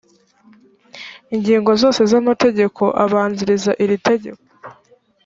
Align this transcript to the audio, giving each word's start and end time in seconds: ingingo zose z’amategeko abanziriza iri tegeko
ingingo 1.35 1.71
zose 1.81 2.01
z’amategeko 2.11 2.83
abanziriza 3.03 3.71
iri 3.83 3.97
tegeko 4.07 4.43